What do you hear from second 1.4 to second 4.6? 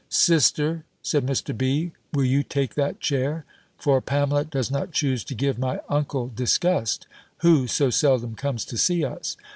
B., "will you take that chair; for Pamela